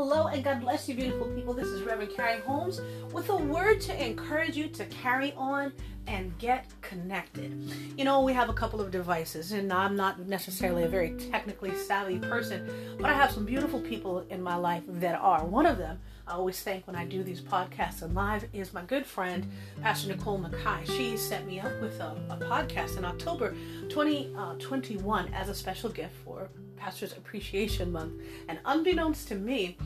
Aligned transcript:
hello, 0.00 0.28
and 0.28 0.42
God 0.42 0.62
bless 0.62 0.88
you, 0.88 0.94
beautiful 0.94 1.26
people. 1.26 1.52
This 1.52 1.68
is 1.68 1.82
Reverend 1.82 2.16
Carrie 2.16 2.40
Holmes 2.40 2.80
with 3.12 3.28
a 3.28 3.36
word 3.36 3.82
to 3.82 4.02
encourage 4.02 4.56
you 4.56 4.66
to 4.68 4.86
carry 4.86 5.34
on 5.34 5.74
and 6.06 6.36
get 6.38 6.64
connected. 6.80 7.70
You 7.98 8.04
know, 8.06 8.22
we 8.22 8.32
have 8.32 8.48
a 8.48 8.54
couple 8.54 8.80
of 8.80 8.90
devices, 8.90 9.52
and 9.52 9.70
I'm 9.70 9.96
not 9.96 10.18
necessarily 10.20 10.84
a 10.84 10.88
very 10.88 11.10
technically 11.30 11.74
savvy 11.74 12.18
person, 12.18 12.96
but 12.98 13.10
I 13.10 13.12
have 13.12 13.30
some 13.30 13.44
beautiful 13.44 13.78
people 13.78 14.24
in 14.30 14.42
my 14.42 14.56
life 14.56 14.84
that 14.88 15.20
are. 15.20 15.44
One 15.44 15.66
of 15.66 15.76
them, 15.76 15.98
I 16.26 16.32
always 16.32 16.58
thank 16.62 16.86
when 16.86 16.96
I 16.96 17.04
do 17.04 17.22
these 17.22 17.42
podcasts 17.42 18.00
and 18.00 18.14
live, 18.14 18.46
is 18.54 18.72
my 18.72 18.84
good 18.84 19.04
friend, 19.04 19.52
Pastor 19.82 20.08
Nicole 20.08 20.38
Mackay. 20.38 20.86
She 20.86 21.18
set 21.18 21.46
me 21.46 21.60
up 21.60 21.78
with 21.82 22.00
a, 22.00 22.16
a 22.30 22.38
podcast 22.38 22.96
in 22.96 23.04
October 23.04 23.54
2021 23.90 25.24
uh, 25.26 25.36
as 25.36 25.50
a 25.50 25.54
special 25.54 25.90
gift 25.90 26.16
for 26.24 26.48
Pastor's 26.80 27.12
Appreciation 27.12 27.92
Month. 27.92 28.22
And 28.48 28.58
unbeknownst 28.64 29.28
to 29.28 29.34
me, 29.34 29.76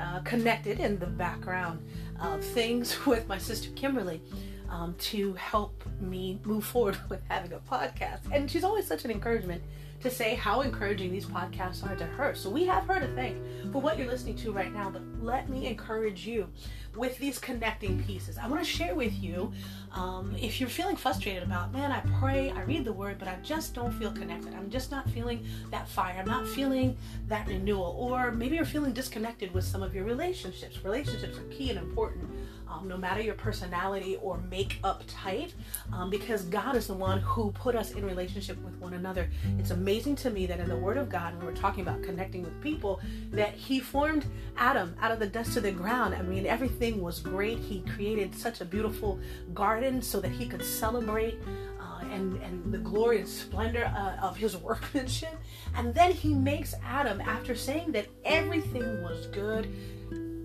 uh, 0.00 0.20
connected 0.20 0.78
in 0.78 0.98
the 0.98 1.06
background 1.06 1.84
of 2.20 2.42
things 2.42 3.04
with 3.06 3.26
my 3.26 3.38
sister 3.38 3.70
Kimberly 3.74 4.22
um, 4.70 4.94
to 4.98 5.34
help 5.34 5.84
me 6.00 6.40
move 6.44 6.64
forward 6.64 6.96
with 7.08 7.20
having 7.28 7.52
a 7.52 7.58
podcast. 7.58 8.20
And 8.32 8.50
she's 8.50 8.64
always 8.64 8.86
such 8.86 9.04
an 9.04 9.10
encouragement 9.10 9.62
to 10.04 10.10
say 10.10 10.34
how 10.34 10.60
encouraging 10.60 11.10
these 11.10 11.24
podcasts 11.24 11.84
are 11.84 11.96
to 11.96 12.04
her. 12.04 12.34
So 12.34 12.50
we 12.50 12.66
have 12.66 12.86
her 12.86 13.00
to 13.00 13.08
thank 13.14 13.38
for 13.72 13.80
what 13.80 13.98
you're 13.98 14.06
listening 14.06 14.36
to 14.36 14.52
right 14.52 14.72
now, 14.72 14.90
but 14.90 15.00
let 15.20 15.48
me 15.48 15.66
encourage 15.66 16.26
you 16.26 16.46
with 16.94 17.16
these 17.18 17.38
connecting 17.38 18.04
pieces. 18.04 18.36
I 18.36 18.46
want 18.46 18.62
to 18.62 18.68
share 18.68 18.94
with 18.94 19.14
you 19.14 19.50
um, 19.92 20.36
if 20.38 20.60
you're 20.60 20.68
feeling 20.68 20.94
frustrated 20.94 21.42
about, 21.42 21.72
man, 21.72 21.90
I 21.90 22.00
pray, 22.20 22.50
I 22.50 22.62
read 22.64 22.84
the 22.84 22.92
word, 22.92 23.18
but 23.18 23.28
I 23.28 23.36
just 23.42 23.74
don't 23.74 23.92
feel 23.92 24.12
connected. 24.12 24.54
I'm 24.54 24.68
just 24.68 24.90
not 24.90 25.08
feeling 25.08 25.44
that 25.70 25.88
fire. 25.88 26.16
I'm 26.18 26.26
not 26.26 26.46
feeling 26.46 26.98
that 27.28 27.48
renewal. 27.48 27.96
Or 27.98 28.30
maybe 28.30 28.56
you're 28.56 28.66
feeling 28.66 28.92
disconnected 28.92 29.54
with 29.54 29.64
some 29.64 29.82
of 29.82 29.94
your 29.94 30.04
relationships. 30.04 30.84
Relationships 30.84 31.38
are 31.38 31.44
key 31.44 31.70
and 31.70 31.78
important 31.78 32.30
um, 32.74 32.88
no 32.88 32.96
matter 32.96 33.20
your 33.20 33.34
personality 33.34 34.18
or 34.22 34.38
makeup 34.50 35.02
type, 35.06 35.50
um, 35.92 36.10
because 36.10 36.44
God 36.44 36.76
is 36.76 36.86
the 36.86 36.94
one 36.94 37.20
who 37.20 37.52
put 37.52 37.74
us 37.74 37.92
in 37.92 38.04
relationship 38.04 38.62
with 38.62 38.74
one 38.78 38.94
another. 38.94 39.30
It's 39.58 39.70
amazing 39.70 40.16
to 40.16 40.30
me 40.30 40.46
that 40.46 40.60
in 40.60 40.68
the 40.68 40.76
Word 40.76 40.96
of 40.96 41.08
God, 41.08 41.36
when 41.36 41.46
we're 41.46 41.54
talking 41.54 41.82
about 41.82 42.02
connecting 42.02 42.42
with 42.42 42.60
people, 42.60 43.00
that 43.30 43.54
He 43.54 43.80
formed 43.80 44.26
Adam 44.56 44.94
out 45.00 45.12
of 45.12 45.18
the 45.18 45.26
dust 45.26 45.56
of 45.56 45.62
the 45.62 45.72
ground. 45.72 46.14
I 46.14 46.22
mean, 46.22 46.46
everything 46.46 47.00
was 47.00 47.20
great. 47.20 47.58
He 47.58 47.80
created 47.80 48.34
such 48.34 48.60
a 48.60 48.64
beautiful 48.64 49.20
garden 49.52 50.02
so 50.02 50.20
that 50.20 50.30
He 50.30 50.46
could 50.46 50.64
celebrate. 50.64 51.38
Uh, 51.80 52.04
and, 52.10 52.40
and 52.42 52.72
the 52.72 52.78
glory 52.78 53.18
and 53.18 53.28
splendor 53.28 53.84
uh, 53.84 54.16
of 54.24 54.36
his 54.36 54.56
workmanship. 54.68 55.36
And 55.76 55.94
then 55.94 56.12
he 56.12 56.32
makes 56.32 56.74
Adam, 56.82 57.20
after 57.20 57.54
saying 57.54 57.92
that 57.92 58.06
everything 58.24 59.02
was 59.02 59.26
good, 59.26 59.68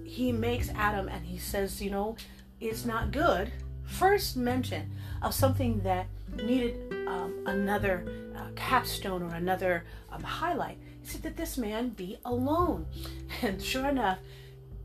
he 0.09 0.31
makes 0.31 0.69
Adam 0.71 1.07
and 1.07 1.23
he 1.23 1.38
says, 1.38 1.79
you 1.79 1.91
know, 1.91 2.17
it's 2.59 2.83
not 2.83 3.11
good. 3.11 3.52
First 3.85 4.35
mention 4.35 4.91
of 5.21 5.35
something 5.35 5.81
that 5.81 6.07
needed 6.35 6.91
um, 7.07 7.43
another 7.45 8.31
uh, 8.35 8.47
capstone 8.55 9.21
or 9.21 9.35
another 9.35 9.85
um, 10.11 10.23
highlight. 10.23 10.79
He 11.01 11.07
said 11.07 11.21
that 11.21 11.38
this 11.38 11.57
man 11.57 11.89
be 11.89 12.17
alone. 12.25 12.88
And 13.43 13.61
sure 13.61 13.88
enough, 13.88 14.17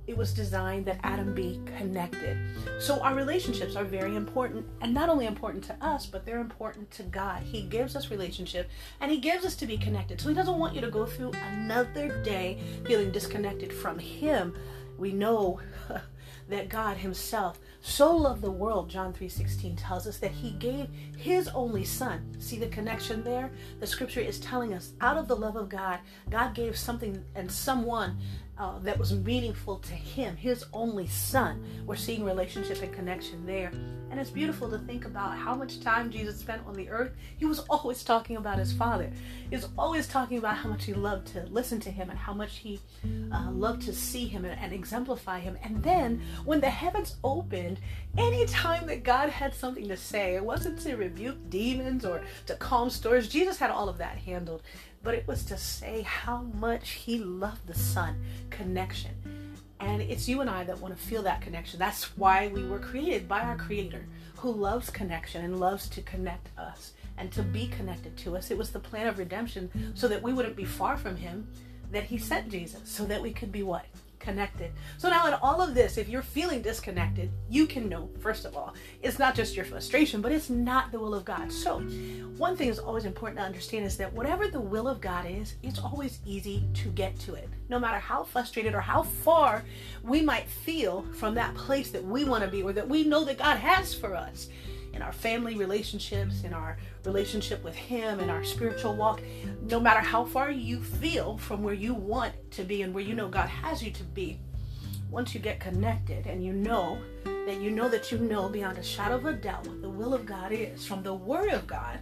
it 0.06 0.16
was 0.16 0.34
designed 0.34 0.84
that 0.84 1.00
Adam 1.03 1.34
be 1.34 1.59
connected. 1.78 2.36
So 2.78 3.00
our 3.00 3.14
relationships 3.14 3.75
are 3.75 3.84
very 3.84 4.16
important, 4.16 4.66
and 4.83 4.92
not 4.92 5.09
only 5.09 5.25
important 5.25 5.64
to 5.64 5.84
us, 5.84 6.05
but 6.05 6.27
they're 6.27 6.41
important 6.41 6.91
to 6.92 7.03
God. 7.05 7.42
He 7.42 7.62
gives 7.62 7.97
us 7.97 8.11
relationship, 8.11 8.69
and 9.00 9.11
He 9.11 9.16
gives 9.19 9.47
us 9.47 9.56
to 9.56 9.66
be 9.66 9.78
connected. 9.78 10.20
So 10.20 10.28
He 10.28 10.34
doesn't 10.34 10.59
want 10.59 10.75
you 10.75 10.83
to 10.83 10.91
go 10.91 11.06
through 11.06 11.33
another 11.53 12.22
day 12.22 12.61
feeling 12.84 13.10
disconnected 13.10 13.72
from 13.72 13.99
Him 13.99 14.54
we 15.04 15.12
know 15.12 15.60
that 16.48 16.70
God 16.70 16.97
himself 16.97 17.60
so 17.82 18.16
loved 18.16 18.41
the 18.41 18.50
world 18.50 18.88
John 18.88 19.12
3:16 19.12 19.75
tells 19.76 20.06
us 20.06 20.16
that 20.16 20.31
he 20.31 20.53
gave 20.53 20.88
his 21.19 21.48
only 21.48 21.84
son. 21.84 22.34
See 22.38 22.59
the 22.59 22.69
connection 22.69 23.22
there? 23.22 23.50
The 23.81 23.87
scripture 23.87 24.22
is 24.22 24.41
telling 24.41 24.72
us 24.72 24.94
out 25.03 25.19
of 25.19 25.28
the 25.28 25.37
love 25.37 25.56
of 25.56 25.69
God 25.69 25.98
God 26.31 26.54
gave 26.54 26.78
something 26.78 27.22
and 27.34 27.53
someone 27.53 28.16
uh, 28.56 28.78
that 28.81 28.98
was 28.98 29.12
meaningful 29.12 29.78
to 29.78 29.94
him, 29.94 30.37
his 30.37 30.65
only 30.72 31.09
son. 31.09 31.65
We're 31.87 31.97
seeing 31.97 32.25
relationship 32.25 32.82
and 32.82 32.92
connection 32.92 33.44
there. 33.47 33.72
And 34.10 34.20
it's 34.20 34.31
beautiful 34.31 34.70
to 34.70 34.78
think 34.78 35.06
about 35.06 35.37
how 35.37 35.56
much 35.56 35.81
time 35.81 36.09
Jesus 36.09 36.38
spent 36.38 36.64
on 36.64 36.75
the 36.75 36.88
earth. 36.88 37.12
He 37.37 37.47
was 37.47 37.59
always 37.70 38.04
talking 38.04 38.37
about 38.37 38.59
his 38.59 38.72
Father. 38.72 39.10
He 39.50 39.56
was 39.56 39.69
always 39.76 40.06
talking 40.06 40.38
about 40.38 40.56
how 40.56 40.69
much 40.69 40.84
he 40.84 40.94
loved 40.94 41.26
to 41.28 41.44
listen 41.47 41.81
to 41.81 41.91
him 41.91 42.10
and 42.10 42.19
how 42.19 42.32
much 42.32 42.59
he 42.59 42.81
uh, 43.32 43.50
loved 43.50 43.82
to 43.82 43.93
see 43.93 44.26
him 44.26 44.44
and, 44.44 44.59
and 44.60 44.72
exemplify 44.72 45.41
him. 45.41 45.59
And 45.64 45.82
then 45.82 46.22
when 46.44 46.60
the 46.60 46.70
heavens 46.70 47.16
opened, 47.25 47.81
anytime 48.16 48.87
that 48.87 49.03
God 49.03 49.31
had 49.31 49.53
something 49.53 49.88
to 49.88 49.97
say, 49.97 50.37
it 50.37 50.44
wasn't 50.44 50.78
to 50.82 50.94
rebuke 50.94 51.50
demons 51.50 52.04
or 52.04 52.22
to 52.47 52.54
calm 52.54 52.91
storms. 52.91 53.28
Jesus 53.28 53.59
had 53.59 53.70
all 53.70 53.88
of 53.88 53.98
that 53.98 54.16
handled 54.16 54.62
but 55.04 55.15
it 55.15 55.28
was 55.28 55.44
to 55.44 55.56
say 55.56 56.03
how 56.03 56.42
much 56.54 56.91
he 56.91 57.19
loved 57.19 57.66
the 57.66 57.75
son 57.75 58.20
connection. 58.50 59.12
And 59.81 60.00
it's 60.00 60.28
you 60.28 60.41
and 60.41 60.48
i 60.48 60.65
that 60.65 60.81
want 60.81 60.97
to 60.97 61.03
feel 61.03 61.22
that 61.22 61.42
connection. 61.42 61.78
That's 61.78 62.16
why 62.16 62.48
we 62.48 62.66
were 62.66 62.78
created 62.78 63.28
by 63.28 63.41
our 63.41 63.56
creator 63.56 64.06
who 64.37 64.50
loves 64.50 64.91
connection 64.91 65.44
and 65.44 65.60
loves 65.60 65.88
to 65.91 66.03
connect 66.03 66.48
us 66.59 66.93
and 67.19 67.31
to 67.32 67.43
be 67.43 67.69
connected 67.69 68.16
to 68.19 68.37
us. 68.37 68.50
It 68.50 68.59
was 68.59 68.70
the 68.70 68.81
plan 68.81 69.06
of 69.06 69.19
redemption 69.19 69.93
so 69.94 70.09
that 70.09 70.22
we 70.22 70.32
wouldn't 70.32 70.56
be 70.56 70.64
far 70.64 70.97
from 70.97 71.16
him 71.16 71.47
that 71.94 72.04
he 72.04 72.19
sent 72.19 72.50
jesus 72.50 72.81
so 72.84 73.04
that 73.04 73.22
we 73.22 73.32
could 73.32 73.53
be 73.53 73.62
what 73.62 73.87
connected. 74.25 74.73
So 74.99 75.09
now 75.09 75.27
in 75.27 75.35
all 75.35 75.61
of 75.61 75.75
this, 75.75 75.99
if 75.99 76.09
you're 76.09 76.23
feeling 76.23 76.62
disconnected, 76.62 77.31
you 77.49 77.67
can 77.67 77.89
know, 77.89 78.09
first 78.19 78.45
of 78.45 78.57
all, 78.57 78.75
it's 79.03 79.19
not 79.19 79.35
just 79.35 79.55
your 79.55 79.65
frustration, 79.65 80.21
but 80.21 80.33
it's 80.33 80.51
not 80.51 80.91
the 80.91 80.99
will 80.99 81.15
of 81.15 81.25
God. 81.25 81.53
So 81.53 81.81
one 82.39 82.57
thing 82.57 82.69
is 82.69 82.79
always 82.79 83.05
important 83.05 83.39
to 83.39 83.45
understand 83.45 83.85
is 83.85 83.97
that 83.99 84.12
whatever 84.12 84.49
the 84.49 84.61
will 84.61 84.89
of 84.89 85.01
God 85.01 85.27
is, 85.29 85.55
it's 85.62 85.79
always 85.79 86.19
easy 86.25 86.65
to 86.75 86.89
get 86.89 87.19
to 87.21 87.35
it. 87.35 87.49
No 87.69 87.79
matter 87.79 87.99
how 87.99 88.25
frustrated 88.25 88.75
or 88.75 88.81
how 88.81 89.03
far 89.03 89.65
we 90.03 90.23
might 90.23 90.49
feel 90.49 91.05
from 91.12 91.35
that 91.35 91.55
place 91.55 91.91
that 91.91 92.05
we 92.05 92.25
want 92.25 92.43
to 92.43 92.51
be 92.51 92.62
or 92.62 92.73
that 92.73 92.89
we 92.89 93.05
know 93.05 93.25
that 93.25 93.39
God 93.39 93.59
has 93.59 93.95
for 93.95 94.17
us 94.17 94.49
in 94.94 95.03
our 95.03 95.12
family 95.12 95.56
relationships, 95.56 96.44
in 96.44 96.55
our 96.55 96.78
relationship 97.05 97.62
with 97.65 97.75
Him, 97.75 98.21
in 98.21 98.31
our 98.31 98.44
spiritual 98.44 98.94
walk, 98.94 99.21
no 99.62 99.81
matter 99.81 100.00
how 100.00 100.25
far 100.25 100.50
you 100.50 100.82
feel 100.82 101.37
from 101.38 101.62
where 101.62 101.75
you 101.75 101.94
want 101.94 102.32
to 102.53 102.65
be 102.65 102.82
and 102.82 102.94
where 102.94 103.05
you 103.05 103.15
know 103.15 103.28
God 103.28 103.49
has 103.49 103.82
you 103.82 103.91
to 103.91 104.05
be, 104.05 104.38
once 105.10 105.34
you 105.34 105.41
get 105.41 105.60
connected 105.60 106.27
and 106.27 106.44
you 106.44 106.53
know 106.53 106.99
that 107.25 107.60
you 107.60 107.71
know 107.71 107.88
that 107.88 108.10
you 108.10 108.19
know 108.19 108.49
beyond 108.49 108.78
a 108.78 108.82
shadow 108.82 109.16
of 109.16 109.27
a 109.27 109.32
doubt 109.32 109.66
what 109.66 109.82
the 109.82 109.88
will 109.88 110.15
of 110.15 110.25
God 110.25 110.50
is 110.53 110.87
from 110.87 111.03
the 111.03 111.15
Word 111.15 111.53
of 111.53 111.66
God, 111.66 112.00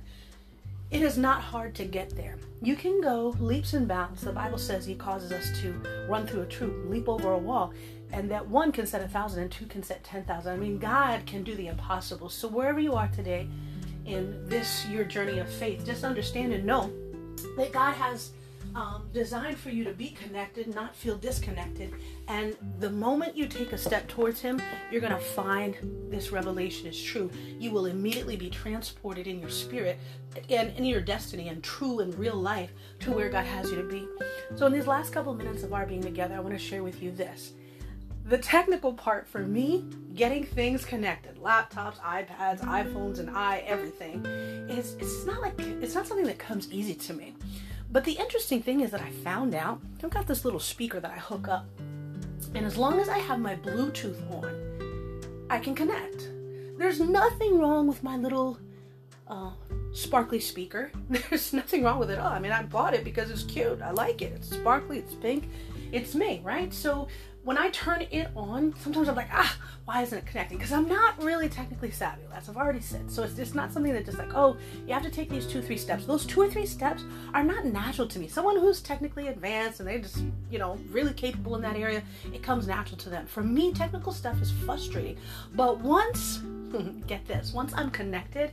it 0.93 1.03
is 1.03 1.19
not 1.19 1.43
hard 1.43 1.75
to 1.77 1.85
get 1.85 2.15
there. 2.15 2.37
You 2.63 2.77
can 2.77 3.01
go 3.01 3.35
leaps 3.41 3.73
and 3.75 3.89
bounds. 3.89 4.21
The 4.23 4.33
Bible 4.33 4.59
says 4.59 4.87
He 4.87 4.95
causes 4.95 5.33
us 5.33 5.51
to 5.61 5.73
run 6.09 6.27
through 6.27 6.43
a 6.43 6.47
troop, 6.47 6.89
leap 6.89 7.09
over 7.09 7.33
a 7.33 7.39
wall 7.39 7.73
and 8.13 8.31
that 8.31 8.47
one 8.47 8.73
can 8.73 8.87
set 8.87 9.03
a 9.03 9.09
thousand 9.09 9.43
and 9.43 9.51
two 9.51 9.67
can 9.67 9.83
set 9.83 10.05
ten 10.05 10.25
thousand. 10.25 10.53
I 10.53 10.57
mean, 10.57 10.79
God 10.79 11.25
can 11.27 11.43
do 11.43 11.55
the 11.55 11.69
impossible. 11.69 12.29
So 12.29 12.47
wherever 12.47 12.79
you 12.79 12.93
are 12.93 13.09
today 13.09 13.49
in 14.05 14.49
this 14.49 14.87
your 14.87 15.05
journey 15.05 15.39
of 15.39 15.49
faith, 15.49 15.85
just 15.85 16.05
understand 16.05 16.53
and 16.53 16.65
know 16.65 16.93
that 17.57 17.73
God 17.73 17.93
has 17.95 18.33
um, 18.75 19.09
designed 19.13 19.59
for 19.59 19.71
you 19.71 19.85
to 19.85 19.93
be 19.93 20.11
connected, 20.11 20.75
not 20.75 20.95
feel 20.95 21.17
disconnected. 21.17 21.95
And 22.29 22.57
the 22.79 22.91
moment 22.91 23.37
you 23.37 23.47
take 23.47 23.73
a 23.73 23.79
step 23.79 24.09
towards 24.09 24.41
Him, 24.41 24.61
you're 24.91 25.01
going 25.01 25.13
to 25.13 25.19
find 25.19 25.77
this 26.11 26.33
revelation 26.33 26.87
is 26.87 27.01
true. 27.01 27.31
You 27.59 27.71
will 27.71 27.87
immediately 27.87 28.37
be 28.37 28.51
transported 28.51 29.27
in 29.27 29.41
your 29.41 29.51
spirit 29.51 29.99
and 30.49 30.77
in 30.77 30.85
your 30.85 31.01
destiny 31.01 31.49
and 31.49 31.63
true 31.63 32.01
and 32.01 32.15
real 32.19 32.37
life 32.37 32.73
to 33.01 33.13
where 33.13 33.29
God 33.29 33.45
has 33.45 33.71
you 33.71 33.77
to 33.77 33.89
be. 33.89 34.09
So, 34.57 34.67
in 34.67 34.73
these 34.73 34.87
last 34.87 35.13
couple 35.13 35.35
minutes 35.35 35.63
of 35.63 35.73
our 35.73 35.87
being 35.87 36.03
together, 36.03 36.35
I 36.35 36.41
want 36.41 36.55
to 36.55 36.59
share 36.59 36.83
with 36.83 37.03
you 37.03 37.11
this 37.11 37.53
the 38.25 38.39
technical 38.39 38.93
part 38.93 39.27
for 39.27 39.41
me, 39.41 39.85
getting 40.15 40.45
things 40.45 40.85
connected, 40.85 41.37
laptops, 41.37 41.97
iPads, 41.99 42.61
iPhones, 42.61 43.19
and 43.19 43.29
i 43.31 43.59
everything, 43.67 44.25
is 44.71 44.95
it's 44.95 45.25
not 45.27 45.43
like 45.43 45.59
it's 45.59 45.95
not 45.95 46.07
something 46.07 46.27
that 46.27 46.39
comes 46.39 46.71
easy 46.73 46.95
to 46.95 47.15
me. 47.15 47.35
But 47.93 48.05
the 48.05 48.13
interesting 48.13 48.63
thing 48.63 48.81
is 48.81 48.91
that 48.91 49.03
I 49.03 49.11
found 49.11 49.55
out 49.55 49.79
I've 50.03 50.09
got 50.09 50.27
this 50.27 50.47
little 50.47 50.59
speaker 50.61 50.99
that 50.99 51.11
I 51.11 51.19
hook 51.19 51.47
up, 51.47 51.67
and 52.55 52.65
as 52.65 52.79
long 52.79 52.99
as 52.99 53.11
I 53.11 53.19
have 53.19 53.39
my 53.39 53.55
Bluetooth 53.55 54.19
on, 54.33 55.47
I 55.51 55.59
can 55.59 55.75
connect. 55.75 56.31
There's 56.79 57.01
nothing 57.01 57.61
wrong 57.61 57.87
with 57.87 58.03
my 58.03 58.17
little 58.17 58.59
uh, 59.29 59.51
sparkly 59.93 60.41
speaker. 60.41 60.91
There's 61.11 61.53
nothing 61.53 61.85
wrong 61.85 61.99
with 61.99 62.11
it 62.11 62.15
at 62.15 62.21
all. 62.21 62.33
I 62.33 62.39
mean, 62.39 62.53
I 62.53 62.63
bought 62.63 62.95
it 62.95 63.05
because 63.05 63.31
it's 63.31 63.45
cute. 63.45 63.83
I 63.83 63.91
like 63.91 64.23
it. 64.23 64.33
It's 64.37 64.51
sparkly. 64.51 64.99
It's 64.99 65.15
pink. 65.15 65.51
It's 65.93 66.15
me, 66.15 66.41
right? 66.43 66.73
So 66.73 67.09
when 67.45 67.59
I 67.59 67.71
turn 67.71 68.07
it 68.11 68.31
on, 68.37 68.75
sometimes 68.79 69.09
I'm 69.09 69.17
like, 69.17 69.31
ah, 69.33 69.57
why 69.85 70.03
isn't 70.03 70.17
it 70.17 70.27
connecting? 70.27 70.59
Because 70.59 70.73
I'm 70.73 70.89
not 70.89 71.21
really 71.21 71.49
technically 71.49 71.91
savvy, 71.91 72.23
as 72.33 72.49
I've 72.49 72.57
already 72.57 72.81
said. 72.81 73.11
So 73.11 73.25
it's 73.25 73.35
just 73.35 73.55
not 73.55 73.73
something 73.73 73.93
that 73.93 74.05
just 74.05 74.19
like, 74.19 74.33
oh, 74.35 74.57
you 74.87 74.95
have 74.95 75.03
to 75.03 75.11
take 75.11 75.29
these 75.29 75.47
two, 75.47 75.61
three 75.61 75.77
steps. 75.77 76.05
Those 76.05 76.25
two 76.25 76.41
or 76.41 76.49
three 76.49 76.67
steps 76.67 77.03
are 77.35 77.43
not 77.43 77.65
natural 77.65 78.07
to 78.09 78.19
me. 78.21 78.29
Someone 78.29 78.61
who's 78.61 78.81
technically 78.81 79.27
advanced 79.27 79.81
and 79.81 79.89
they're 79.89 79.99
just, 79.99 80.23
you 80.51 80.59
know, 80.61 80.79
really 80.91 81.13
capable 81.13 81.57
in 81.57 81.63
that 81.63 81.77
area, 81.77 82.03
it 82.33 82.45
comes 82.45 82.69
natural 82.69 82.97
to 82.99 83.11
them. 83.11 83.27
For 83.27 83.43
me, 83.43 83.73
technical 83.73 84.13
stuff 84.13 84.41
is 84.41 84.53
frustrating. 84.53 85.17
But 85.55 85.81
once 85.81 86.43
get 87.07 87.27
this. 87.27 87.53
Once 87.53 87.73
i'm 87.75 87.91
connected 87.91 88.51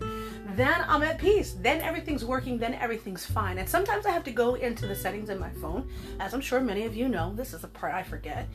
then 0.55 0.83
i'm 0.87 1.03
at 1.03 1.17
peace. 1.17 1.55
Then 1.61 1.81
everything's 1.81 2.25
working 2.25 2.57
then 2.57 2.73
everything's 2.75 3.25
fine. 3.25 3.57
And 3.57 3.67
sometimes 3.67 4.05
i 4.05 4.11
have 4.11 4.23
to 4.25 4.31
go 4.31 4.55
into 4.55 4.87
the 4.87 4.95
settings 4.95 5.29
in 5.29 5.39
my 5.39 5.51
phone. 5.61 5.89
As 6.19 6.33
i'm 6.33 6.41
sure 6.41 6.59
many 6.59 6.85
of 6.85 6.95
you 6.95 7.07
know 7.07 7.33
this 7.35 7.53
is 7.53 7.63
a 7.63 7.67
part 7.67 7.93
i 7.93 8.03
forget. 8.03 8.47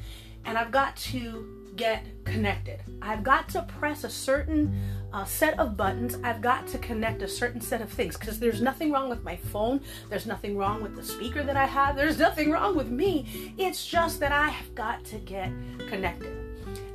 And 0.44 0.58
i've 0.58 0.70
got 0.70 0.96
to 0.96 1.64
get 1.76 2.06
connected. 2.24 2.80
I've 3.02 3.22
got 3.22 3.48
to 3.50 3.62
press 3.62 4.04
a 4.04 4.10
certain 4.10 4.80
uh, 5.12 5.24
set 5.24 5.58
of 5.58 5.76
buttons. 5.76 6.16
I've 6.22 6.40
got 6.40 6.66
to 6.68 6.78
connect 6.78 7.22
a 7.22 7.28
certain 7.28 7.60
set 7.60 7.80
of 7.80 7.90
things. 7.90 8.16
Because 8.16 8.38
there's 8.38 8.60
nothing 8.60 8.92
wrong 8.92 9.08
with 9.08 9.22
my 9.24 9.36
phone. 9.36 9.80
There's 10.08 10.26
nothing 10.26 10.56
wrong 10.56 10.82
with 10.82 10.96
the 10.96 11.02
speaker 11.02 11.42
that 11.42 11.56
i 11.56 11.66
have. 11.66 11.96
There's 11.96 12.18
nothing 12.18 12.50
wrong 12.50 12.76
with 12.76 12.90
me. 12.90 13.54
It's 13.58 13.86
just 13.86 14.20
that 14.20 14.32
i 14.32 14.48
have 14.48 14.74
got 14.74 15.04
to 15.06 15.16
get 15.18 15.50
connected 15.88 16.43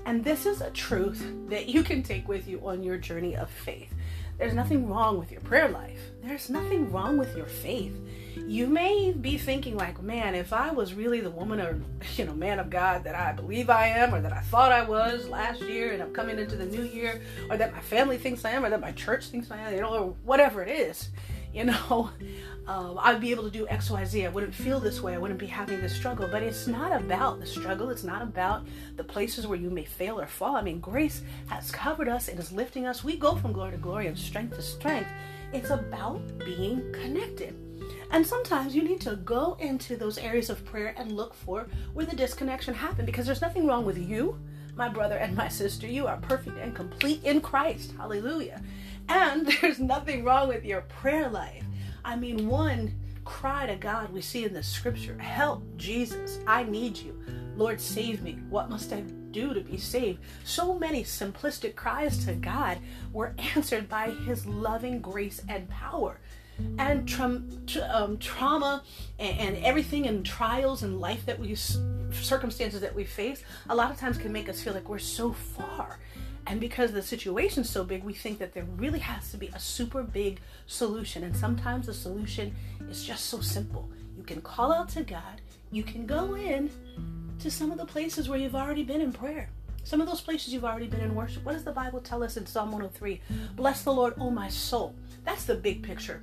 and 0.10 0.24
this 0.24 0.48
is 0.48 0.62
a 0.62 0.72
truth 0.72 1.24
that 1.50 1.68
you 1.68 1.84
can 1.84 2.02
take 2.02 2.28
with 2.28 2.48
you 2.48 2.60
on 2.68 2.82
your 2.82 2.98
journey 2.98 3.38
of 3.38 3.48
faith. 3.48 3.94
There's 4.40 4.56
nothing 4.56 4.90
wrong 4.90 5.20
with 5.20 5.32
your 5.32 5.42
prayer 5.42 5.70
life. 5.70 6.00
There's 6.24 6.50
nothing 6.50 6.92
wrong 6.92 7.20
with 7.20 7.38
your 7.38 7.46
faith. 7.46 7.96
You 8.36 8.66
may 8.66 9.12
be 9.12 9.38
thinking 9.38 9.78
like, 9.78 10.02
man, 10.02 10.34
if 10.34 10.52
I 10.52 10.72
was 10.72 10.96
really 10.96 11.20
the 11.22 11.30
woman 11.30 11.62
or 11.62 11.80
you 12.18 12.26
know, 12.26 12.34
man 12.34 12.58
of 12.58 12.72
God 12.72 13.04
that 13.04 13.14
I 13.14 13.34
believe 13.34 13.70
I 13.70 13.86
am 13.86 14.16
or 14.16 14.20
that 14.20 14.34
I 14.34 14.40
thought 14.40 14.72
I 14.72 14.84
was 14.84 15.28
last 15.30 15.62
year 15.62 15.94
and 15.94 16.02
I'm 16.02 16.12
coming 16.12 16.40
into 16.40 16.56
the 16.56 16.66
new 16.66 16.82
year 16.82 17.22
or 17.48 17.58
that 17.58 17.72
my 17.72 17.82
family 17.82 18.18
thinks 18.18 18.44
I 18.44 18.50
am 18.50 18.66
or 18.66 18.72
that 18.72 18.82
my 18.82 18.94
church 18.94 19.28
thinks 19.28 19.52
I 19.52 19.58
am, 19.58 19.76
you 19.76 19.82
know, 19.82 19.94
or 19.94 20.16
whatever 20.24 20.64
it 20.64 20.70
is, 20.70 21.10
you 21.54 21.66
know, 21.66 22.10
um, 22.68 23.00
I'd 23.02 23.22
be 23.22 23.32
able 23.32 23.44
to 23.44 23.50
do 23.50 23.68
X, 23.68 23.90
Y, 23.90 24.06
Z. 24.06 24.26
I 24.26 24.30
wouldn't 24.30 24.54
feel 24.54 24.80
this 24.80 25.02
way. 25.02 25.14
I 25.14 25.18
wouldn't 25.18 25.40
be 25.40 25.48
having 25.48 25.82
this 25.82 25.96
struggle. 25.96 26.28
But 26.32 26.44
it's 26.44 26.68
not 26.68 26.92
about 26.92 27.40
the 27.40 27.46
struggle. 27.46 27.90
It's 27.90 28.04
not 28.04 28.22
about 28.22 28.66
the 28.96 29.04
places 29.04 29.48
where 29.48 29.58
you 29.58 29.70
may 29.70 29.86
fail 29.86 30.20
or 30.20 30.28
fall. 30.28 30.56
I 30.56 30.62
mean, 30.62 30.80
grace 30.80 31.22
has 31.48 31.72
covered 31.72 32.08
us 32.08 32.28
and 32.28 32.40
is 32.40 32.52
lifting 32.52 32.86
us. 32.86 33.04
We 33.04 33.18
go 33.18 33.36
from 33.36 33.54
glory 33.54 33.72
to 33.72 33.78
glory 33.78 34.08
and 34.08 34.18
strength 34.18 34.56
to 34.56 34.62
strength. 34.62 35.10
It's 35.52 35.72
about 35.72 36.22
being 36.40 36.92
connected. 36.94 37.56
And 38.12 38.26
sometimes 38.26 38.76
you 38.76 38.84
need 38.84 39.02
to 39.02 39.16
go 39.18 39.56
into 39.60 39.96
those 39.96 40.18
areas 40.18 40.50
of 40.50 40.66
prayer 40.66 40.94
and 40.98 41.12
look 41.12 41.34
for 41.34 41.68
where 41.94 42.06
the 42.06 42.16
disconnection 42.16 42.74
happened 42.74 43.06
because 43.06 43.26
there's 43.26 43.42
nothing 43.42 43.68
wrong 43.68 43.86
with 43.86 43.98
you, 43.98 44.40
my 44.76 44.90
brother 44.90 45.18
and 45.18 45.36
my 45.36 45.48
sister. 45.48 45.88
You 45.88 46.08
are 46.08 46.18
perfect 46.18 46.58
and 46.58 46.76
complete 46.76 47.24
in 47.24 47.42
Christ. 47.42 47.94
Hallelujah. 47.98 48.62
And 49.10 49.48
there's 49.62 49.80
nothing 49.80 50.24
wrong 50.24 50.48
with 50.48 50.64
your 50.64 50.82
prayer 50.82 51.28
life. 51.28 51.64
I 52.06 52.16
mean, 52.16 52.48
one 52.48 52.96
cry 53.26 53.66
to 53.66 53.76
God 53.76 54.12
we 54.12 54.22
see 54.22 54.46
in 54.46 54.54
the 54.54 54.64
scripture 54.64 55.18
Help, 55.18 55.64
Jesus, 55.78 56.40
I 56.48 56.64
need 56.64 56.98
you. 56.98 57.20
Lord, 57.56 57.82
save 57.82 58.22
me. 58.22 58.40
What 58.50 58.70
must 58.70 58.94
I 58.94 59.02
do 59.02 59.54
to 59.54 59.62
be 59.62 59.78
saved? 59.78 60.20
So 60.46 60.74
many 60.74 61.04
simplistic 61.04 61.76
cries 61.76 62.24
to 62.26 62.34
God 62.34 62.78
were 63.12 63.36
answered 63.56 63.90
by 63.90 64.12
His 64.12 64.46
loving 64.46 65.02
grace 65.02 65.42
and 65.50 65.70
power. 65.70 66.20
And 66.78 67.08
tra- 67.08 67.42
tra- 67.68 67.90
um, 67.94 68.18
trauma 68.18 68.84
and, 69.18 69.40
and 69.40 69.66
everything 69.66 70.08
and 70.08 70.26
trials 70.26 70.84
and 70.84 71.00
life 71.00 71.26
that 71.26 71.40
we, 71.40 71.56
circumstances 71.56 72.82
that 72.82 72.94
we 72.94 73.06
face, 73.06 73.44
a 73.70 73.76
lot 73.76 73.92
of 73.92 73.98
times 73.98 74.18
can 74.18 74.34
make 74.34 74.50
us 74.50 74.62
feel 74.62 74.74
like 74.74 74.90
we're 74.90 75.00
so 75.00 75.32
far 75.32 76.00
and 76.48 76.60
because 76.60 76.92
the 76.92 77.02
situation's 77.02 77.70
so 77.70 77.84
big, 77.84 78.04
we 78.04 78.14
think 78.14 78.40
that 78.40 78.54
there 78.54 78.66
really 78.78 79.00
has 79.00 79.32
to 79.32 79.38
be 79.38 79.48
a 79.48 79.60
super 79.60 80.04
big 80.04 80.40
solution. 80.68 81.24
And 81.24 81.36
sometimes 81.36 81.86
the 81.86 81.94
solution 81.94 82.56
is 82.90 83.04
just 83.04 83.28
so 83.28 83.42
simple. 83.42 83.90
You 84.18 84.24
can 84.24 84.42
call 84.42 84.74
out 84.74 84.90
to 84.90 85.04
God, 85.04 85.42
you 85.72 85.84
can 85.84 86.06
go 86.06 86.36
in 86.36 86.70
to 87.40 87.52
some 87.52 87.72
of 87.72 87.78
the 87.78 87.86
places 87.86 88.28
where 88.28 88.40
you've 88.40 88.56
already 88.56 88.84
been 88.84 89.02
in 89.02 89.14
prayer. 89.14 89.50
Some 89.84 90.02
of 90.02 90.08
those 90.08 90.22
places 90.22 90.54
you've 90.54 90.66
already 90.66 90.88
been 90.88 91.02
in 91.02 91.16
worship. 91.16 91.44
What 91.46 91.54
does 91.54 91.64
the 91.64 91.72
Bible 91.72 92.02
tell 92.02 92.24
us 92.24 92.36
in 92.38 92.46
Psalm 92.46 92.72
103? 92.72 93.22
Bless 93.56 93.84
the 93.84 93.94
Lord, 93.94 94.14
oh 94.20 94.30
my 94.30 94.50
soul. 94.50 94.94
That's 95.24 95.46
the 95.46 95.56
big 95.56 95.82
picture. 95.82 96.22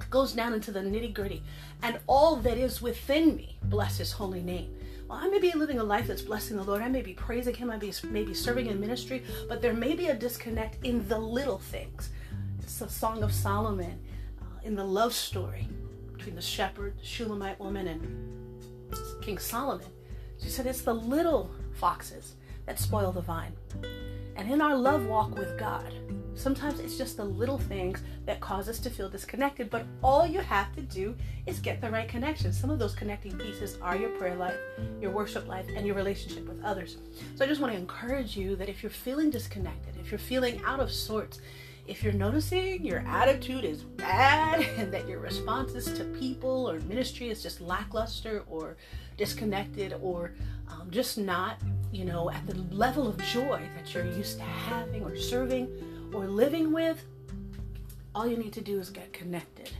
It 0.00 0.10
goes 0.10 0.32
down 0.32 0.52
into 0.52 0.72
the 0.72 0.80
nitty 0.80 1.14
gritty. 1.14 1.42
And 1.82 2.00
all 2.06 2.36
that 2.36 2.58
is 2.58 2.82
within 2.82 3.36
me, 3.36 3.58
bless 3.64 3.98
his 3.98 4.12
holy 4.12 4.42
name 4.42 4.74
well, 5.10 5.18
I 5.20 5.26
may 5.26 5.40
be 5.40 5.50
living 5.50 5.80
a 5.80 5.82
life 5.82 6.06
that's 6.06 6.22
blessing 6.22 6.56
the 6.56 6.62
Lord. 6.62 6.82
I 6.82 6.88
may 6.88 7.02
be 7.02 7.14
praising 7.14 7.52
Him. 7.52 7.68
I 7.68 7.80
may 8.04 8.22
be 8.22 8.32
serving 8.32 8.66
in 8.66 8.78
ministry, 8.78 9.24
but 9.48 9.60
there 9.60 9.72
may 9.72 9.94
be 9.94 10.06
a 10.06 10.14
disconnect 10.14 10.84
in 10.84 11.08
the 11.08 11.18
little 11.18 11.58
things. 11.58 12.10
It's 12.60 12.78
the 12.78 12.88
Song 12.88 13.24
of 13.24 13.32
Solomon, 13.32 13.98
uh, 14.40 14.44
in 14.62 14.76
the 14.76 14.84
love 14.84 15.12
story 15.12 15.66
between 16.12 16.36
the 16.36 16.40
shepherd, 16.40 16.96
the 16.96 17.04
Shulamite 17.04 17.58
woman, 17.58 17.88
and 17.88 19.20
King 19.20 19.38
Solomon. 19.38 19.88
She 20.40 20.48
said 20.48 20.66
it's 20.66 20.82
the 20.82 20.94
little 20.94 21.50
foxes 21.72 22.36
that 22.66 22.78
spoil 22.78 23.10
the 23.10 23.20
vine. 23.20 23.54
And 24.36 24.48
in 24.48 24.60
our 24.60 24.76
love 24.76 25.06
walk 25.06 25.36
with 25.36 25.58
God, 25.58 25.92
Sometimes 26.40 26.80
it's 26.80 26.96
just 26.96 27.18
the 27.18 27.24
little 27.24 27.58
things 27.58 28.02
that 28.24 28.40
cause 28.40 28.66
us 28.66 28.78
to 28.78 28.88
feel 28.88 29.10
disconnected, 29.10 29.68
but 29.68 29.84
all 30.02 30.26
you 30.26 30.40
have 30.40 30.74
to 30.74 30.80
do 30.80 31.14
is 31.44 31.60
get 31.60 31.82
the 31.82 31.90
right 31.90 32.08
connection. 32.08 32.50
Some 32.50 32.70
of 32.70 32.78
those 32.78 32.94
connecting 32.94 33.36
pieces 33.36 33.76
are 33.82 33.94
your 33.94 34.08
prayer 34.16 34.36
life, 34.36 34.56
your 35.02 35.10
worship 35.10 35.46
life, 35.46 35.66
and 35.76 35.86
your 35.86 35.94
relationship 35.94 36.48
with 36.48 36.64
others. 36.64 36.96
So 37.36 37.44
I 37.44 37.46
just 37.46 37.60
want 37.60 37.74
to 37.74 37.78
encourage 37.78 38.38
you 38.38 38.56
that 38.56 38.70
if 38.70 38.82
you're 38.82 38.88
feeling 38.88 39.28
disconnected, 39.28 39.94
if 40.00 40.10
you're 40.10 40.18
feeling 40.18 40.62
out 40.64 40.80
of 40.80 40.90
sorts, 40.90 41.40
if 41.86 42.02
you're 42.02 42.14
noticing 42.14 42.86
your 42.86 43.00
attitude 43.00 43.64
is 43.64 43.82
bad 43.82 44.60
and 44.78 44.90
that 44.94 45.06
your 45.06 45.18
responses 45.18 45.92
to 45.92 46.04
people 46.04 46.70
or 46.70 46.78
ministry 46.80 47.28
is 47.28 47.42
just 47.42 47.60
lackluster 47.60 48.44
or 48.48 48.78
disconnected 49.18 49.94
or 50.00 50.32
um, 50.68 50.90
just 50.90 51.18
not, 51.18 51.58
you 51.92 52.06
know, 52.06 52.30
at 52.30 52.46
the 52.46 52.54
level 52.74 53.06
of 53.06 53.18
joy 53.24 53.60
that 53.76 53.92
you're 53.92 54.06
used 54.06 54.38
to 54.38 54.44
having 54.44 55.02
or 55.02 55.14
serving, 55.16 55.68
or 56.12 56.26
living 56.26 56.72
with, 56.72 57.04
all 58.14 58.26
you 58.26 58.36
need 58.36 58.52
to 58.54 58.60
do 58.60 58.78
is 58.78 58.90
get 58.90 59.12
connected. 59.12 59.70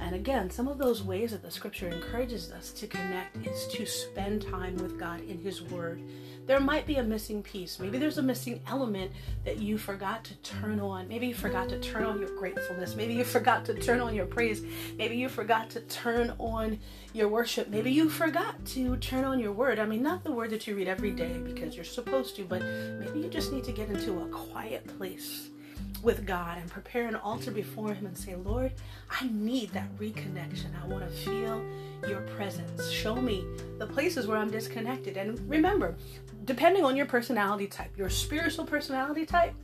And 0.00 0.14
again, 0.14 0.48
some 0.48 0.68
of 0.68 0.78
those 0.78 1.02
ways 1.02 1.32
that 1.32 1.42
the 1.42 1.50
scripture 1.50 1.88
encourages 1.88 2.52
us 2.52 2.72
to 2.72 2.86
connect 2.86 3.44
is 3.46 3.66
to 3.68 3.84
spend 3.84 4.42
time 4.42 4.76
with 4.76 4.98
God 4.98 5.20
in 5.28 5.40
His 5.40 5.60
Word. 5.62 6.00
There 6.46 6.60
might 6.60 6.86
be 6.86 6.96
a 6.96 7.02
missing 7.02 7.42
piece. 7.42 7.78
Maybe 7.78 7.98
there's 7.98 8.16
a 8.16 8.22
missing 8.22 8.62
element 8.68 9.12
that 9.44 9.58
you 9.58 9.76
forgot 9.76 10.24
to 10.24 10.34
turn 10.36 10.80
on. 10.80 11.08
Maybe 11.08 11.26
you 11.26 11.34
forgot 11.34 11.68
to 11.70 11.80
turn 11.80 12.04
on 12.04 12.20
your 12.20 12.34
gratefulness. 12.36 12.94
Maybe 12.94 13.14
you 13.14 13.24
forgot 13.24 13.64
to 13.66 13.74
turn 13.74 14.00
on 14.00 14.14
your 14.14 14.24
praise. 14.24 14.62
Maybe 14.96 15.16
you 15.16 15.28
forgot 15.28 15.68
to 15.70 15.80
turn 15.82 16.32
on 16.38 16.78
your 17.12 17.28
worship. 17.28 17.68
Maybe 17.68 17.90
you 17.90 18.08
forgot 18.08 18.64
to 18.66 18.96
turn 18.96 19.24
on 19.24 19.40
your 19.40 19.52
word. 19.52 19.78
I 19.78 19.84
mean, 19.84 20.02
not 20.02 20.24
the 20.24 20.32
word 20.32 20.50
that 20.50 20.66
you 20.66 20.74
read 20.74 20.88
every 20.88 21.10
day 21.10 21.38
because 21.38 21.74
you're 21.74 21.84
supposed 21.84 22.36
to, 22.36 22.44
but 22.44 22.62
maybe 22.62 23.20
you 23.20 23.28
just 23.28 23.52
need 23.52 23.64
to 23.64 23.72
get 23.72 23.90
into 23.90 24.20
a 24.20 24.28
quiet 24.28 24.86
place 24.96 25.50
with 26.02 26.26
God 26.26 26.58
and 26.58 26.70
prepare 26.70 27.06
an 27.06 27.16
altar 27.16 27.50
before 27.50 27.92
Him 27.92 28.06
and 28.06 28.16
say, 28.16 28.34
Lord, 28.34 28.72
I 29.10 29.28
need 29.28 29.72
that 29.72 29.94
reconnection. 29.98 30.66
I 30.82 30.86
want 30.86 31.08
to 31.08 31.14
feel 31.14 31.64
your 32.08 32.20
presence. 32.36 32.90
Show 32.90 33.16
me 33.16 33.44
the 33.78 33.86
places 33.86 34.26
where 34.26 34.38
I'm 34.38 34.50
disconnected. 34.50 35.16
And 35.16 35.38
remember, 35.48 35.96
depending 36.44 36.84
on 36.84 36.96
your 36.96 37.06
personality 37.06 37.66
type, 37.66 37.96
your 37.96 38.10
spiritual 38.10 38.64
personality 38.64 39.26
type, 39.26 39.54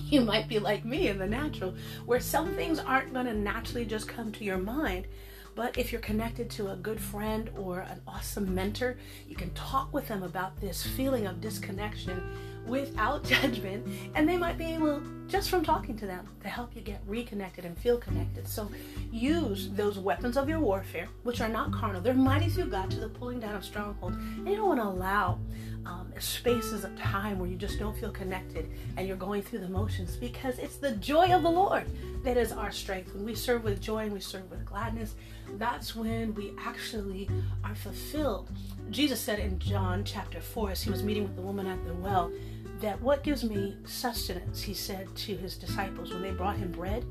you 0.00 0.20
might 0.20 0.48
be 0.48 0.58
like 0.58 0.84
me 0.84 1.08
in 1.08 1.18
the 1.18 1.26
natural, 1.26 1.74
where 2.04 2.20
some 2.20 2.54
things 2.54 2.78
aren't 2.78 3.12
going 3.12 3.26
to 3.26 3.34
naturally 3.34 3.84
just 3.84 4.08
come 4.08 4.32
to 4.32 4.44
your 4.44 4.58
mind. 4.58 5.06
But 5.54 5.78
if 5.78 5.90
you're 5.90 6.02
connected 6.02 6.50
to 6.50 6.72
a 6.72 6.76
good 6.76 7.00
friend 7.00 7.50
or 7.56 7.80
an 7.80 8.02
awesome 8.06 8.54
mentor, 8.54 8.98
you 9.26 9.34
can 9.34 9.50
talk 9.54 9.92
with 9.92 10.06
them 10.06 10.22
about 10.22 10.60
this 10.60 10.84
feeling 10.84 11.26
of 11.26 11.40
disconnection 11.40 12.22
without 12.66 13.24
judgment, 13.34 13.86
and 14.14 14.28
they 14.28 14.36
might 14.36 14.58
be 14.58 14.74
able, 14.74 15.02
just 15.28 15.50
from 15.50 15.64
talking 15.64 15.96
to 15.98 16.06
them, 16.06 16.26
to 16.42 16.48
help 16.48 16.74
you 16.74 16.82
get 16.82 17.00
reconnected 17.06 17.64
and 17.64 17.76
feel 17.78 17.98
connected. 17.98 18.46
So 18.48 18.70
use 19.10 19.70
those 19.70 19.98
weapons 19.98 20.36
of 20.36 20.48
your 20.48 20.60
warfare, 20.60 21.08
which 21.22 21.40
are 21.40 21.48
not 21.48 21.72
carnal. 21.72 22.00
They're 22.00 22.14
mighty 22.14 22.48
through 22.48 22.70
God 22.70 22.90
to 22.90 23.00
the 23.00 23.08
pulling 23.08 23.40
down 23.40 23.54
of 23.54 23.64
strongholds. 23.64 24.16
And 24.16 24.48
you 24.48 24.56
don't 24.56 24.68
want 24.68 24.80
to 24.80 24.86
allow 24.86 25.38
um, 25.86 26.12
spaces 26.18 26.84
of 26.84 26.98
time 26.98 27.38
where 27.38 27.48
you 27.48 27.56
just 27.56 27.78
don't 27.78 27.96
feel 27.96 28.10
connected 28.10 28.68
and 28.96 29.06
you're 29.06 29.16
going 29.16 29.42
through 29.42 29.60
the 29.60 29.68
motions 29.68 30.16
because 30.16 30.58
it's 30.58 30.76
the 30.76 30.92
joy 30.92 31.32
of 31.32 31.42
the 31.42 31.50
Lord 31.50 31.84
that 32.24 32.36
is 32.36 32.52
our 32.52 32.72
strength. 32.72 33.14
When 33.14 33.24
we 33.24 33.34
serve 33.34 33.64
with 33.64 33.80
joy 33.80 34.04
and 34.04 34.12
we 34.12 34.20
serve 34.20 34.50
with 34.50 34.64
gladness, 34.64 35.14
that's 35.58 35.94
when 35.94 36.34
we 36.34 36.52
actually 36.58 37.28
are 37.62 37.74
fulfilled. 37.74 38.50
Jesus 38.90 39.20
said 39.20 39.38
in 39.38 39.58
John 39.58 40.04
chapter 40.04 40.40
4, 40.40 40.72
as 40.72 40.82
he 40.82 40.90
was 40.90 41.02
meeting 41.02 41.22
with 41.22 41.36
the 41.36 41.42
woman 41.42 41.66
at 41.66 41.84
the 41.86 41.94
well, 41.94 42.32
that 42.80 43.00
what 43.00 43.22
gives 43.22 43.42
me 43.42 43.76
sustenance, 43.84 44.60
he 44.62 44.74
said 44.74 45.14
to 45.16 45.36
his 45.36 45.56
disciples 45.56 46.12
when 46.12 46.22
they 46.22 46.30
brought 46.30 46.56
him 46.56 46.70
bread. 46.72 47.04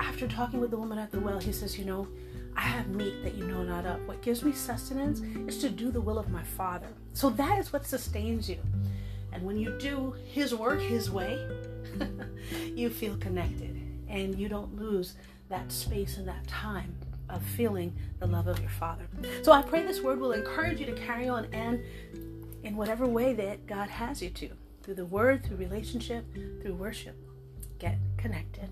After 0.00 0.28
talking 0.28 0.60
with 0.60 0.70
the 0.70 0.76
woman 0.76 0.98
at 0.98 1.10
the 1.10 1.20
well, 1.20 1.38
he 1.38 1.52
says, 1.52 1.78
You 1.78 1.84
know, 1.84 2.08
I 2.56 2.62
have 2.62 2.88
meat 2.88 3.22
that 3.22 3.34
you 3.34 3.46
know 3.46 3.62
not 3.62 3.86
of. 3.86 4.06
What 4.06 4.22
gives 4.22 4.42
me 4.44 4.52
sustenance 4.52 5.20
is 5.48 5.58
to 5.58 5.70
do 5.70 5.90
the 5.90 6.00
will 6.00 6.18
of 6.18 6.30
my 6.30 6.42
Father. 6.42 6.88
So 7.12 7.30
that 7.30 7.58
is 7.58 7.72
what 7.72 7.86
sustains 7.86 8.48
you. 8.48 8.58
And 9.32 9.42
when 9.42 9.58
you 9.58 9.76
do 9.78 10.14
His 10.30 10.54
work 10.54 10.80
His 10.80 11.10
way, 11.10 11.38
you 12.74 12.90
feel 12.90 13.16
connected 13.16 13.80
and 14.08 14.38
you 14.38 14.48
don't 14.48 14.76
lose 14.76 15.14
that 15.48 15.72
space 15.72 16.18
and 16.18 16.28
that 16.28 16.46
time 16.46 16.94
of 17.28 17.42
feeling 17.42 17.92
the 18.20 18.26
love 18.26 18.46
of 18.46 18.60
your 18.60 18.70
Father. 18.70 19.08
So 19.42 19.50
I 19.50 19.62
pray 19.62 19.82
this 19.82 20.00
word 20.00 20.20
will 20.20 20.32
encourage 20.32 20.78
you 20.78 20.86
to 20.86 20.92
carry 20.92 21.28
on 21.28 21.46
and 21.52 21.82
in 22.62 22.76
whatever 22.76 23.06
way 23.06 23.32
that 23.34 23.66
God 23.66 23.88
has 23.88 24.22
you 24.22 24.30
to 24.30 24.50
through 24.84 24.94
the 24.94 25.06
word, 25.06 25.42
through 25.42 25.56
relationship, 25.56 26.26
through 26.60 26.74
worship. 26.74 27.16
Get 27.78 27.98
connected. 28.18 28.68